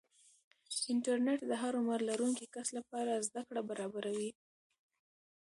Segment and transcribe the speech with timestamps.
[0.91, 4.29] انټرنیټ د هر عمر لرونکي کس لپاره زده کړه برابروي.